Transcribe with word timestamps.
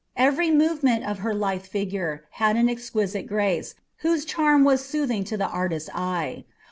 Every 0.17 0.49
movement 0.49 1.03
of 1.05 1.19
her 1.19 1.31
lithe 1.31 1.61
figure 1.61 2.25
had 2.31 2.55
an 2.55 2.67
exquisite 2.67 3.27
grace, 3.27 3.75
whose 3.97 4.25
charm 4.25 4.63
was 4.63 4.83
soothing 4.83 5.23
to 5.25 5.37
the 5.37 5.45
artist's 5.47 5.91
eye. 5.93 6.43